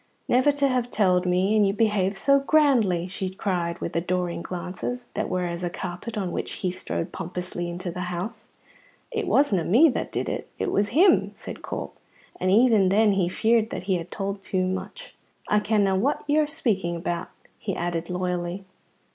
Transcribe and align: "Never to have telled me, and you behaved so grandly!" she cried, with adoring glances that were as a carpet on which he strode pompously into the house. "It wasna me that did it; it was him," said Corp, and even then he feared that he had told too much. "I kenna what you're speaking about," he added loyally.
"Never 0.27 0.51
to 0.53 0.67
have 0.67 0.89
telled 0.89 1.27
me, 1.27 1.55
and 1.55 1.67
you 1.67 1.73
behaved 1.73 2.15
so 2.15 2.39
grandly!" 2.39 3.07
she 3.07 3.29
cried, 3.29 3.77
with 3.77 3.95
adoring 3.95 4.41
glances 4.41 5.05
that 5.13 5.29
were 5.29 5.45
as 5.45 5.63
a 5.63 5.69
carpet 5.69 6.17
on 6.17 6.31
which 6.31 6.53
he 6.53 6.71
strode 6.71 7.11
pompously 7.11 7.69
into 7.69 7.91
the 7.91 7.99
house. 8.09 8.49
"It 9.11 9.27
wasna 9.27 9.63
me 9.63 9.89
that 9.89 10.11
did 10.11 10.27
it; 10.27 10.49
it 10.57 10.71
was 10.71 10.89
him," 10.97 11.33
said 11.35 11.61
Corp, 11.61 11.93
and 12.39 12.49
even 12.49 12.89
then 12.89 13.11
he 13.11 13.29
feared 13.29 13.69
that 13.69 13.83
he 13.83 13.93
had 13.97 14.09
told 14.09 14.41
too 14.41 14.65
much. 14.65 15.13
"I 15.47 15.59
kenna 15.59 15.95
what 15.95 16.23
you're 16.25 16.47
speaking 16.47 16.95
about," 16.95 17.29
he 17.59 17.75
added 17.75 18.09
loyally. 18.09 18.65